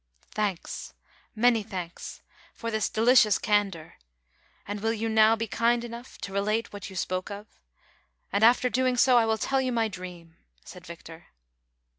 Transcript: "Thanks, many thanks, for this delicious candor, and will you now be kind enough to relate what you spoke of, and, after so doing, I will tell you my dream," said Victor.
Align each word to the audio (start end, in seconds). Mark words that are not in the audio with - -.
"Thanks, 0.31 0.95
many 1.35 1.61
thanks, 1.61 2.23
for 2.55 2.71
this 2.71 2.89
delicious 2.89 3.37
candor, 3.37 3.99
and 4.67 4.79
will 4.79 4.93
you 4.93 5.07
now 5.07 5.35
be 5.35 5.45
kind 5.45 5.83
enough 5.83 6.17
to 6.21 6.33
relate 6.33 6.73
what 6.73 6.89
you 6.89 6.95
spoke 6.95 7.29
of, 7.29 7.45
and, 8.33 8.43
after 8.43 8.65
so 8.65 8.71
doing, 8.71 8.97
I 9.07 9.27
will 9.27 9.37
tell 9.37 9.61
you 9.61 9.71
my 9.71 9.87
dream," 9.87 10.37
said 10.65 10.87
Victor. 10.87 11.27